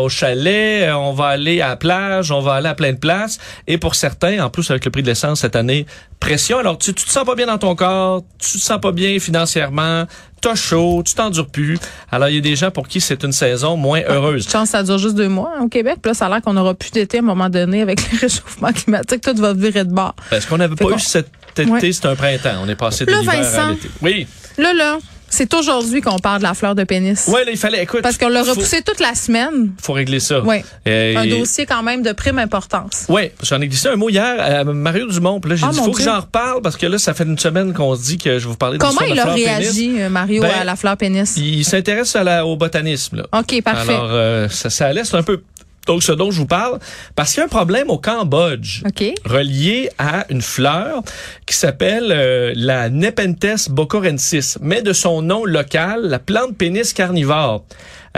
au 0.00 0.08
chalet, 0.08 0.88
euh, 0.88 0.94
on 0.94 1.12
va 1.12 1.26
aller 1.26 1.60
à 1.60 1.68
la 1.68 1.76
plage, 1.76 2.30
on 2.32 2.40
va 2.40 2.54
aller 2.54 2.68
à 2.68 2.74
plein 2.74 2.92
de 2.92 2.98
places 2.98 3.38
et 3.68 3.78
pour 3.78 3.94
certains, 3.94 4.40
en 4.44 4.50
plus 4.50 4.68
avec 4.70 4.84
le 4.84 4.90
prix 4.90 5.02
de 5.02 5.06
l'essence 5.08 5.40
cette 5.40 5.54
année, 5.56 5.86
pression. 6.20 6.58
Alors 6.58 6.78
tu, 6.78 6.92
tu 6.94 7.04
te 7.04 7.10
sens 7.10 7.24
pas 7.24 7.34
bien 7.36 7.46
dans 7.46 7.58
ton 7.58 7.74
corps, 7.76 8.22
tu 8.38 8.52
te 8.58 8.62
sens 8.62 8.80
pas 8.80 8.87
bien 8.92 9.18
financièrement, 9.18 10.04
t'as 10.40 10.54
chaud, 10.54 11.02
tu 11.04 11.14
t'endures 11.14 11.48
plus. 11.48 11.78
Alors 12.10 12.28
il 12.28 12.36
y 12.36 12.38
a 12.38 12.40
des 12.40 12.56
gens 12.56 12.70
pour 12.70 12.88
qui 12.88 13.00
c'est 13.00 13.22
une 13.24 13.32
saison 13.32 13.76
moins 13.76 14.02
heureuse. 14.08 14.48
Chance, 14.48 14.70
ça 14.70 14.82
dure 14.82 14.98
juste 14.98 15.14
deux 15.16 15.28
mois 15.28 15.52
hein, 15.58 15.64
au 15.64 15.68
Québec. 15.68 15.96
Puis 16.02 16.10
là, 16.10 16.14
ça 16.14 16.26
a 16.26 16.28
l'air 16.28 16.42
qu'on 16.42 16.56
aura 16.56 16.74
plus 16.74 16.90
d'été 16.90 17.18
à 17.18 17.20
un 17.20 17.24
moment 17.24 17.48
donné 17.48 17.82
avec 17.82 18.00
le 18.12 18.18
réchauffement 18.18 18.72
climatique. 18.72 19.22
Tout 19.22 19.36
va 19.36 19.52
virer 19.52 19.84
de 19.84 19.92
bord. 19.92 20.14
Est-ce 20.30 20.46
qu'on 20.46 20.58
n'avait 20.58 20.76
pas 20.76 20.90
eu 20.90 20.98
cet 21.00 21.28
été, 21.56 21.70
Ouais. 21.70 21.92
c'est 21.92 22.06
un 22.06 22.14
printemps, 22.14 22.60
on 22.62 22.68
est 22.68 22.76
passé 22.76 23.04
de 23.04 23.10
l'hiver 23.12 23.34
à 23.58 23.70
l'été. 23.70 23.88
Oui. 24.00 24.26
Là, 24.58 24.72
là, 24.74 24.98
C'est 25.30 25.52
aujourd'hui 25.54 26.00
qu'on 26.00 26.18
parle 26.18 26.38
de 26.38 26.42
la 26.44 26.54
fleur 26.54 26.74
de 26.74 26.84
pénis. 26.84 27.26
Là, 27.28 27.38
il 27.50 27.56
fallait, 27.56 27.82
écoute. 27.82 28.02
Parce 28.02 28.16
qu'on 28.18 28.28
l'a 28.28 28.42
repoussé 28.42 28.82
toute 28.82 29.00
la 29.00 29.14
semaine. 29.14 29.72
Faut 29.80 29.92
régler 29.92 30.20
ça. 30.20 30.40
Oui. 30.40 30.56
Euh, 30.86 31.16
Un 31.16 31.22
et- 31.22 31.28
dossier 31.30 31.66
quand 31.66 31.82
même 31.82 32.02
de 32.02 32.12
prime 32.12 32.38
importance. 32.38 33.04
Oui, 33.08 33.30
j'en 33.42 33.60
ai 33.60 33.68
glissé 33.68 33.88
un 33.88 33.96
mot 33.96 34.08
hier 34.08 34.36
à 34.40 34.64
Mario 34.64 35.06
Dumont. 35.08 35.40
Puis 35.40 35.50
là, 35.50 35.56
j'ai 35.56 35.64
Ah, 35.66 35.70
dit, 35.70 35.78
faut 35.78 35.92
que 35.92 36.02
j'en 36.02 36.20
reparle 36.20 36.62
parce 36.62 36.76
que 36.76 36.86
là, 36.86 36.98
ça 36.98 37.14
fait 37.14 37.24
une 37.24 37.38
semaine 37.38 37.72
qu'on 37.74 37.94
se 37.96 38.02
dit 38.02 38.18
que 38.18 38.38
je 38.38 38.44
vais 38.44 38.50
vous 38.50 38.56
parler 38.56 38.78
de 38.78 38.82
Comment 38.82 39.00
de 39.02 39.06
il 39.10 39.14
la 39.16 39.22
a 39.22 39.24
fleur 39.26 39.36
réagi, 39.36 39.94
euh, 39.98 40.08
Mario, 40.08 40.42
Ben, 40.42 40.50
à 40.60 40.64
la 40.64 40.76
fleur 40.76 40.96
pénis? 40.96 41.34
Il 41.36 41.64
s'intéresse 41.64 42.16
au 42.44 42.56
botanisme. 42.56 43.16
Là. 43.18 43.38
OK, 43.38 43.62
parfait. 43.62 43.92
Alors, 43.94 44.08
euh, 44.12 44.48
ça, 44.48 44.70
ça 44.70 44.92
laisse 44.92 45.12
un 45.14 45.22
peu... 45.22 45.40
Donc, 45.88 46.02
ce 46.02 46.12
dont 46.12 46.30
je 46.30 46.38
vous 46.38 46.46
parle, 46.46 46.78
parce 47.16 47.30
qu'il 47.32 47.38
y 47.38 47.42
a 47.42 47.46
un 47.46 47.48
problème 47.48 47.88
au 47.88 47.96
Cambodge. 47.98 48.82
OK. 48.86 49.02
relié 49.24 49.88
à 49.98 50.26
une 50.28 50.42
fleur 50.42 51.02
qui 51.46 51.56
s'appelle 51.56 52.12
euh, 52.12 52.52
la 52.54 52.90
Nepenthes 52.90 53.70
bocorensis, 53.70 54.58
mais 54.60 54.82
de 54.82 54.92
son 54.92 55.22
nom 55.22 55.46
local, 55.46 56.02
la 56.02 56.18
plante 56.18 56.56
pénis 56.58 56.92
carnivore. 56.92 57.64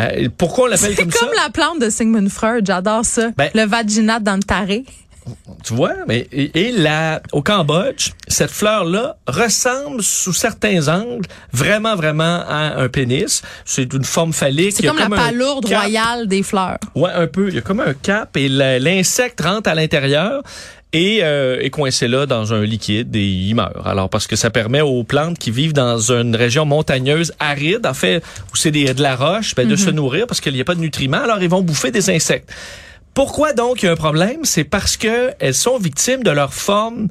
Euh, 0.01 0.29
pourquoi 0.37 0.65
on 0.65 0.67
l'appelle 0.67 0.95
C'est 0.97 1.03
comme, 1.03 1.13
comme 1.13 1.29
ça? 1.29 1.45
la 1.45 1.51
plante 1.51 1.81
de 1.81 1.91
Sigmund 1.91 2.29
Freud, 2.29 2.67
j'adore 2.67 3.05
ça. 3.05 3.31
Ben- 3.37 3.51
le 3.55 3.65
vaginat 3.67 4.19
dans 4.19 4.37
le 4.37 4.43
taré. 4.43 4.85
Tu 5.65 5.75
vois, 5.75 5.95
mais 6.07 6.27
et, 6.33 6.69
et 6.69 6.73
la, 6.73 7.21
au 7.33 7.43
Cambodge, 7.43 8.11
cette 8.29 8.51
fleur-là 8.51 9.17
ressemble 9.27 10.03
sous 10.03 10.33
certains 10.33 10.89
angles 10.89 11.27
vraiment, 11.53 11.97
vraiment 11.97 12.43
à 12.49 12.81
un 12.81 12.89
pénis. 12.89 13.43
C'est 13.65 13.93
une 13.93 14.05
forme 14.05 14.33
phallique. 14.33 14.73
C'est 14.77 14.87
comme, 14.87 14.99
la 14.99 15.09
palourde 15.09 15.67
royale 15.67 16.27
des 16.27 16.43
fleurs. 16.43 16.79
Ouais, 16.95 17.11
un 17.13 17.27
peu. 17.27 17.49
Il 17.49 17.55
y 17.55 17.59
a 17.59 17.63
comme 17.63 17.81
un 17.81 17.95
cap 17.95 18.37
et 18.37 18.49
l'insecte 18.49 19.41
rentre 19.41 19.69
à 19.69 19.75
l'intérieur 19.75 20.43
et 20.93 21.21
euh, 21.23 21.61
est 21.61 21.71
coincé 21.71 22.09
là 22.09 22.27
dans 22.27 22.53
un 22.53 22.63
liquide 22.63 23.15
et 23.15 23.25
il 23.25 23.55
meurt. 23.55 23.75
Alors 23.85 24.09
parce 24.09 24.27
que 24.27 24.37
ça 24.37 24.51
permet 24.51 24.81
aux 24.81 25.05
plantes 25.05 25.39
qui 25.39 25.51
vivent 25.51 25.73
dans 25.73 26.13
une 26.13 26.35
région 26.35 26.65
montagneuse 26.65 27.33
aride, 27.39 27.87
en 27.87 27.95
fait 27.95 28.23
où 28.53 28.57
c'est 28.57 28.71
de 28.71 29.03
la 29.03 29.17
roche, 29.17 29.55
ben, 29.55 29.69
de 29.69 29.77
se 29.77 29.91
nourrir 29.91 30.27
parce 30.27 30.41
qu'il 30.41 30.53
n'y 30.53 30.61
a 30.61 30.65
pas 30.65 30.75
de 30.75 30.81
nutriments. 30.81 31.23
Alors 31.23 31.43
ils 31.43 31.49
vont 31.49 31.63
bouffer 31.63 31.91
des 31.91 32.11
insectes. 32.11 32.51
Pourquoi 33.15 33.53
donc 33.53 33.83
il 33.83 33.87
y 33.87 33.89
a 33.89 33.93
un 33.93 33.97
problème? 33.97 34.45
C'est 34.45 34.65
parce 34.65 34.97
que 34.97 35.33
elles 35.41 35.55
sont 35.55 35.79
victimes 35.79 36.23
de 36.23 36.31
leur 36.31 36.55
forme 36.55 37.09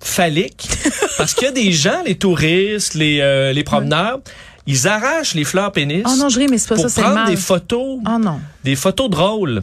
phallique. 0.00 0.68
parce 1.18 1.34
qu'il 1.34 1.44
y 1.46 1.48
a 1.48 1.52
des 1.52 1.72
gens, 1.72 2.02
les 2.04 2.16
touristes, 2.16 2.94
les 2.94 3.20
euh, 3.20 3.52
les 3.52 3.64
promeneurs, 3.64 4.20
ils 4.66 4.86
arrachent 4.88 5.34
les 5.34 5.44
fleurs 5.44 5.72
pénis 5.72 6.04
Oh 6.06 6.14
non, 6.16 6.28
je 6.28 6.38
ris, 6.38 6.48
mais 6.48 6.58
c'est 6.58 6.68
pas 6.68 6.74
pour 6.76 6.84
ça, 6.84 6.88
c'est 6.88 7.00
le 7.00 7.04
prendre 7.06 7.20
mal. 7.24 7.30
des 7.34 7.36
photos 7.40 7.98
Oh 8.06 8.18
non. 8.18 8.40
des 8.64 8.76
photos 8.76 9.10
drôles. 9.10 9.62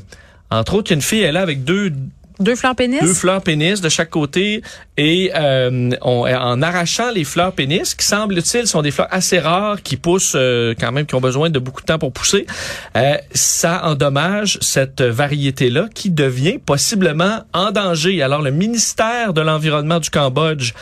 Entre 0.49 0.75
autres, 0.75 0.91
il 0.91 0.93
y 0.93 0.93
a 0.93 0.97
une 0.97 1.01
fille, 1.01 1.19
elle 1.21 1.29
est 1.29 1.31
là 1.33 1.41
avec 1.41 1.63
deux, 1.63 1.91
Deux 2.39 2.55
fleurs 2.55 2.75
pénis? 2.75 3.01
deux 3.01 3.13
fleurs 3.13 3.41
pénis 3.41 3.81
de 3.81 3.89
chaque 3.89 4.09
côté 4.11 4.61
et 4.95 5.31
euh, 5.35 5.89
on- 6.01 6.27
en 6.27 6.61
arrachant 6.61 7.11
les 7.11 7.23
fleurs 7.23 7.51
pénis, 7.53 7.95
qui 7.95 8.05
semble-t-il 8.05 8.67
sont 8.67 8.81
des 8.81 8.91
fleurs 8.91 9.07
assez 9.11 9.39
rares, 9.39 9.81
qui 9.81 9.97
poussent 9.97 10.33
euh, 10.35 10.73
quand 10.79 10.91
même, 10.91 11.05
qui 11.05 11.15
ont 11.15 11.21
besoin 11.21 11.49
de 11.49 11.59
beaucoup 11.59 11.81
de 11.81 11.85
temps 11.87 11.99
pour 11.99 12.11
pousser, 12.13 12.45
euh, 12.95 13.15
ça 13.33 13.81
endommage 13.85 14.57
cette 14.61 15.01
variété-là 15.01 15.87
qui 15.93 16.09
devient 16.11 16.59
possiblement 16.63 17.39
en 17.53 17.71
danger. 17.71 18.21
Alors, 18.21 18.41
le 18.41 18.51
ministère 18.51 19.33
de 19.33 19.41
l'Environnement 19.41 19.99
du 19.99 20.09
Cambodge 20.09 20.73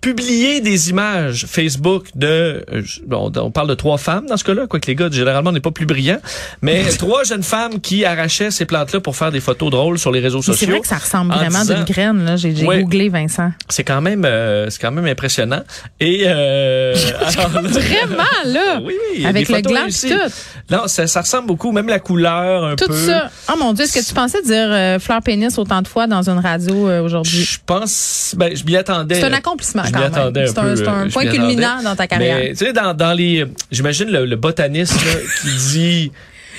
publié 0.00 0.60
des 0.60 0.90
images 0.90 1.46
Facebook 1.48 2.06
de, 2.14 2.64
euh, 2.72 2.82
bon, 3.06 3.32
on 3.36 3.50
parle 3.50 3.68
de 3.68 3.74
trois 3.74 3.98
femmes 3.98 4.26
dans 4.26 4.36
ce 4.36 4.44
cas-là, 4.44 4.66
quoique 4.68 4.86
les 4.86 4.94
gars, 4.94 5.08
généralement, 5.10 5.50
n'est 5.52 5.60
pas 5.60 5.70
plus 5.72 5.86
brillants, 5.86 6.20
mais 6.62 6.84
trois 6.98 7.24
jeunes 7.24 7.42
femmes 7.42 7.80
qui 7.80 8.04
arrachaient 8.04 8.50
ces 8.50 8.64
plantes-là 8.64 9.00
pour 9.00 9.16
faire 9.16 9.32
des 9.32 9.40
photos 9.40 9.70
drôles 9.70 9.98
sur 9.98 10.12
les 10.12 10.20
réseaux 10.20 10.40
sociaux. 10.42 10.54
c'est 10.66 10.66
vrai 10.70 10.80
que 10.80 10.86
ça 10.86 10.98
ressemble 10.98 11.32
en 11.32 11.36
vraiment 11.36 11.64
d'une 11.64 11.84
graine, 11.84 12.24
là. 12.24 12.36
J'ai 12.36 12.52
Ouais. 12.64 12.82
googlé, 12.82 13.08
Vincent. 13.08 13.50
C'est 13.68 13.84
quand 13.84 14.00
même, 14.00 14.24
euh, 14.24 14.68
c'est 14.70 14.80
quand 14.80 14.90
même 14.92 15.06
impressionnant. 15.06 15.62
Et 16.00 16.24
euh, 16.26 16.94
alors 17.36 17.50
Vraiment, 17.62 18.24
là? 18.44 18.80
Oui, 18.84 18.94
Avec 19.24 19.48
le 19.48 19.60
gland 19.60 19.86
tout. 19.88 20.34
Non, 20.70 20.86
ça, 20.86 21.06
ça 21.06 21.20
ressemble 21.22 21.46
beaucoup, 21.48 21.72
même 21.72 21.88
la 21.88 21.98
couleur 21.98 22.64
un 22.64 22.76
Tout 22.76 22.86
peu. 22.86 22.94
ça. 22.94 23.30
Oh 23.52 23.56
mon 23.58 23.72
Dieu, 23.72 23.84
est-ce 23.84 23.98
que 23.98 24.04
tu 24.06 24.14
pensais 24.14 24.42
dire 24.42 24.68
euh, 24.70 24.98
fleur 24.98 25.22
pénis 25.22 25.56
autant 25.58 25.82
de 25.82 25.88
fois 25.88 26.06
dans 26.06 26.28
une 26.28 26.38
radio 26.38 26.88
euh, 26.88 27.02
aujourd'hui? 27.02 27.42
Je 27.42 27.58
pense, 27.64 28.34
ben, 28.36 28.54
je 28.56 28.64
m'y 28.64 28.76
attendais. 28.76 29.16
C'est 29.16 29.24
un 29.24 29.32
accomplissement 29.32 29.82
Je 29.88 29.98
m'y 29.98 30.02
attendais 30.04 30.42
un 30.42 30.46
C'est 30.46 30.58
un, 30.58 30.62
peu, 30.62 30.76
c'est 30.76 30.88
un 30.88 31.06
euh, 31.06 31.10
point 31.10 31.26
culminant 31.26 31.82
dans 31.82 31.96
ta 31.96 32.06
carrière. 32.06 32.38
Mais 32.38 32.50
tu 32.50 32.56
sais, 32.66 32.72
dans, 32.72 32.94
dans 32.94 33.12
les, 33.12 33.44
j'imagine 33.70 34.10
le, 34.10 34.24
le 34.26 34.36
botaniste 34.36 34.94
là, 34.94 35.12
qui 35.42 35.56
dit, 35.72 36.12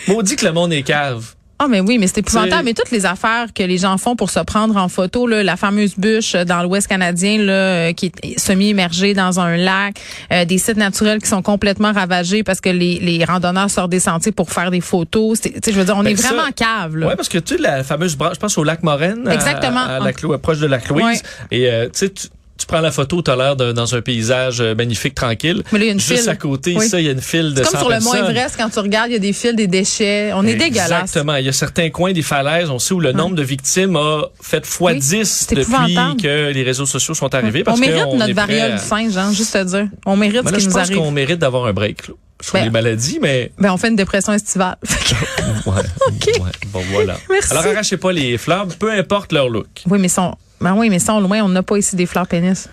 maudit 0.07 0.35
que 0.35 0.45
le 0.45 0.51
monde 0.53 0.73
est 0.73 0.83
cave. 0.83 1.33
Ah 1.61 1.67
mais 1.67 1.81
oui, 1.81 1.97
mais 1.97 2.07
c'est 2.07 2.19
épouvantable. 2.19 2.63
Mais 2.63 2.73
toutes 2.73 2.89
les 2.89 3.05
affaires 3.05 3.47
que 3.53 3.61
les 3.63 3.77
gens 3.77 3.97
font 3.97 4.15
pour 4.15 4.29
se 4.29 4.39
prendre 4.39 4.77
en 4.77 4.87
photo, 4.87 5.27
là, 5.27 5.43
la 5.43 5.57
fameuse 5.57 5.95
bûche 5.97 6.33
euh, 6.33 6.45
dans 6.45 6.63
l'Ouest 6.63 6.87
canadien 6.87 7.37
là, 7.37 7.51
euh, 7.51 7.91
qui 7.91 8.13
est 8.23 8.39
semi-immergée 8.39 9.13
dans 9.13 9.41
un 9.41 9.57
lac, 9.57 9.99
euh, 10.31 10.45
des 10.45 10.57
sites 10.57 10.77
naturels 10.77 11.21
qui 11.21 11.27
sont 11.27 11.41
complètement 11.41 11.91
ravagés 11.91 12.43
parce 12.43 12.61
que 12.61 12.69
les, 12.69 12.99
les 12.99 13.25
randonneurs 13.25 13.69
sortent 13.69 13.91
des 13.91 13.99
sentiers 13.99 14.31
pour 14.31 14.51
faire 14.51 14.71
des 14.71 14.79
photos. 14.79 15.41
Tu 15.41 15.49
sais, 15.51 15.73
Je 15.73 15.77
veux 15.77 15.83
dire, 15.83 15.97
on 15.97 16.03
Ben, 16.03 16.13
est 16.13 16.15
ça- 16.15 16.29
vraiment 16.29 16.47
en 16.47 16.51
cave. 16.53 16.95
Là. 16.95 17.07
Ouais, 17.07 17.15
parce 17.17 17.27
que 17.27 17.39
tu 17.39 17.57
sais, 17.57 17.61
la 17.61 17.83
fameuse 17.83 18.15
branche, 18.15 18.35
je 18.35 18.39
pense 18.39 18.57
au 18.57 18.63
lac 18.63 18.81
Moraine. 18.81 19.27
Exactement. 19.29 19.81
À, 19.81 19.99
la 19.99 20.37
proche 20.37 20.59
de 20.59 20.67
la 20.67 20.77
Louise. 20.77 21.03
Ouais. 21.03 21.13
Et, 21.51 21.69
euh, 21.69 21.87
tu 21.87 22.07
sais, 22.07 22.13
tu 22.59 22.65
prends 22.67 22.81
la 22.81 22.91
photo, 22.91 23.21
tu 23.21 23.31
as 23.31 23.35
l'air 23.35 23.55
dans 23.55 23.95
un 23.95 24.01
paysage 24.01 24.59
euh, 24.61 24.75
magnifique, 24.75 25.15
tranquille. 25.15 25.63
Mais 25.71 25.79
là, 25.79 25.85
il 25.85 25.87
y 25.87 25.91
a 25.91 25.93
une 25.93 25.99
Juste 25.99 26.19
file. 26.21 26.29
à 26.29 26.35
côté, 26.35 26.75
Oui. 26.77 26.87
ça, 26.87 26.99
il 26.99 27.05
y 27.05 27.09
a 27.09 27.13
une 27.13 27.21
file 27.21 27.53
de 27.53 27.61
comme 27.63 27.71
100 27.71 27.79
sur 27.79 27.89
le 27.89 27.99
Mont. 28.01 28.13
Everest, 28.15 28.55
quand 28.57 28.69
tu 28.69 28.79
regardes, 28.79 29.09
il 29.09 29.13
y 29.13 29.15
a 29.15 29.19
des 29.19 29.33
fils, 29.33 29.55
des 29.55 29.67
déchets. 29.67 30.31
On 30.33 30.45
est 30.45 30.55
dégueulasse. 30.55 30.91
Exactement. 31.01 31.35
Il 31.37 31.45
y 31.45 31.49
a 31.49 31.53
certains 31.53 31.89
coins 31.89 32.11
des 32.11 32.21
falaises, 32.21 32.69
on 32.69 32.77
sait 32.79 32.93
où 32.93 32.99
le 32.99 33.11
nombre 33.13 33.35
de 33.35 33.43
victimes 33.43 33.95
a 33.95 34.23
fait 34.41 34.57
x 34.57 34.77
Oui, 34.81 34.99
10 34.99 35.23
c'est 35.49 35.55
depuis 35.55 35.71
épouvantable. 35.71 36.21
que 36.21 36.51
les 36.51 36.63
réseaux 36.63 36.85
sociaux 36.85 37.13
sont 37.13 37.33
arrivés. 37.33 37.61
On 37.61 37.63
Parce 37.65 37.79
mérite 37.79 38.03
qu'on 38.03 38.17
notre 38.17 38.33
variole 38.33 38.71
à- 38.73 38.77
du 38.77 38.83
singe, 38.85 39.15
hein, 39.17 39.31
juste 39.33 39.53
te 39.53 39.63
dire. 39.63 39.87
On 40.05 40.15
mérite 40.17 40.43
Ben 40.43 40.47
ce 40.47 40.51
là, 40.51 40.57
qui 40.57 40.63
je 40.63 40.69
nous 40.69 40.73
pense 40.75 40.81
arrive. 40.83 40.97
qu'on 40.97 41.11
mérite 41.11 41.39
d'avoir 41.39 41.65
un 41.65 41.73
break 41.73 42.07
là, 42.09 42.13
sur 42.41 42.53
Ben- 42.53 42.63
les 42.65 42.69
maladies, 42.69 43.19
mais 43.21 43.51
Ben, 43.57 43.71
on 43.71 43.77
fait 43.77 43.87
une 43.87 43.95
dépression 43.95 44.33
estivale. 44.33 44.75
ouais, 45.65 45.73
ouais, 46.41 46.51
bon 46.67 46.81
voilà. 46.91 47.17
Merci. 47.29 47.51
Alors 47.51 47.65
arrachez 47.65 47.97
pas 47.97 48.11
les 48.11 48.37
fleurs, 48.37 48.67
peu 48.77 48.91
importe 48.91 49.31
leur 49.31 49.49
look. 49.49 49.67
oui, 49.89 49.99
mais 49.99 50.09
sont, 50.09 50.35
ben 50.61 50.75
oui, 50.75 50.89
mais 50.89 50.99
sont 50.99 51.19
loin. 51.19 51.41
On 51.41 51.49
n'a 51.49 51.63
pas 51.63 51.77
ici 51.77 51.95
des 51.95 52.05
fleurs 52.05 52.27
pénis. 52.27 52.67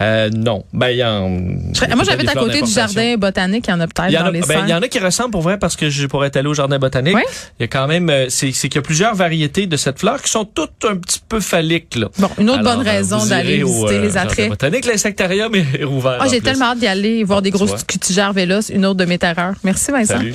Euh, 0.00 0.30
non, 0.30 0.64
ben 0.72 0.88
il 0.88 0.96
y 0.96 1.04
en. 1.04 1.28
Moi, 1.28 2.04
j'habite 2.04 2.28
à 2.28 2.34
côté 2.34 2.60
du 2.62 2.70
jardin 2.70 3.16
botanique. 3.16 3.66
Il 3.68 3.70
y 3.70 3.74
en 3.74 3.80
a 3.80 3.86
peut-être 3.86 4.12
dans 4.12 4.30
les 4.30 4.40
ben, 4.40 4.64
il 4.64 4.70
y 4.70 4.74
en 4.74 4.82
a 4.82 4.88
qui 4.88 4.98
ressemblent 4.98 5.30
pour 5.30 5.42
vrai 5.42 5.58
parce 5.58 5.76
que 5.76 5.90
je 5.90 6.06
pourrais 6.06 6.26
être 6.28 6.36
allé 6.36 6.48
au 6.48 6.54
jardin 6.54 6.78
botanique. 6.78 7.14
Oui. 7.14 7.22
Il 7.60 7.62
y 7.62 7.64
a 7.64 7.68
quand 7.68 7.86
même, 7.86 8.10
euh, 8.10 8.26
c'est 8.28 8.50
qu'il 8.50 8.74
y 8.74 8.78
a 8.78 8.82
plusieurs 8.82 9.14
variétés 9.14 9.66
de 9.66 9.76
cette 9.76 10.00
fleur 10.00 10.20
qui 10.20 10.30
sont 10.30 10.44
toutes 10.44 10.84
un 10.88 10.96
petit 10.96 11.20
peu 11.28 11.38
phalliques 11.38 11.94
là. 11.94 12.08
Bon, 12.18 12.30
une 12.38 12.50
autre 12.50 12.60
Alors, 12.60 12.78
bonne 12.78 12.86
euh, 12.86 12.90
raison 12.90 13.24
d'aller 13.26 13.62
visiter 13.62 13.94
euh, 13.94 14.00
les 14.00 14.10
jardin 14.10 14.30
attraits. 14.30 14.48
botanique, 14.48 14.86
l'insectarium 14.86 15.54
est 15.54 15.84
rouvert. 15.84 16.18
Ah, 16.20 16.26
en 16.26 16.28
j'ai 16.28 16.40
tellement 16.40 16.66
hâte 16.66 16.78
d'y 16.78 16.88
aller, 16.88 17.22
voir 17.22 17.40
des 17.40 17.50
grosses 17.50 17.84
cutigères 17.84 18.32
vélos, 18.32 18.70
une 18.70 18.86
autre 18.86 18.98
de 18.98 19.04
mes 19.04 19.18
terreurs. 19.18 19.54
Merci 19.62 19.92
Vincent. 19.92 20.16
Salut. 20.16 20.34